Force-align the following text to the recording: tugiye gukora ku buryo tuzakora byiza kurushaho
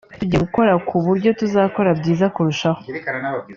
tugiye 0.19 0.39
gukora 0.45 0.73
ku 0.87 0.95
buryo 1.05 1.29
tuzakora 1.39 1.89
byiza 1.99 2.25
kurushaho 2.35 2.81